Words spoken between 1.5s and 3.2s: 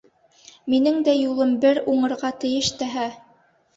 бер уңырға тейеш тәһә!